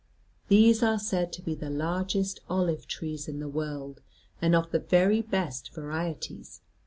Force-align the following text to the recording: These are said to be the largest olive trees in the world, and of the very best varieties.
These 0.47 0.81
are 0.81 0.97
said 0.97 1.31
to 1.33 1.43
be 1.43 1.53
the 1.53 1.69
largest 1.69 2.39
olive 2.49 2.87
trees 2.87 3.27
in 3.27 3.37
the 3.39 3.47
world, 3.47 4.01
and 4.41 4.55
of 4.55 4.71
the 4.71 4.79
very 4.79 5.21
best 5.21 5.71
varieties. 5.75 6.61